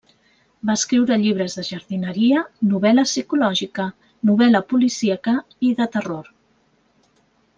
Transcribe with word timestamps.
Va 0.67 0.75
escriure 0.79 1.17
llibres 1.23 1.57
de 1.59 1.65
jardineria, 1.67 2.39
novel·la 2.71 3.03
psicològica, 3.09 3.85
novel·la 4.31 4.63
policíaca 4.73 5.35
i 5.69 5.71
de 5.83 5.89
terror. 5.99 6.33